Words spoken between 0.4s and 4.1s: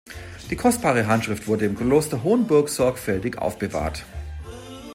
Die kostbare Handschrift wurde im Kloster Hohenburg sorgfältig aufbewahrt.